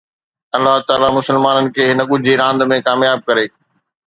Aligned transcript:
الله 0.57 0.75
تعاليٰ 0.87 1.09
مسلمانن 1.19 1.69
کي 1.75 1.81
هن 1.91 2.01
ڳجهي 2.09 2.35
راند 2.43 2.67
۾ 2.73 2.81
ڪامياب 2.89 3.17
ڪري 3.27 3.45